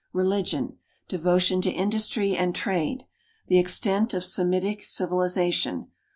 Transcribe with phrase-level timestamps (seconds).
[0.13, 0.77] Religion.
[1.07, 3.05] Devotion to industry and trade.
[3.49, 5.91] The extent of Semitic civilization.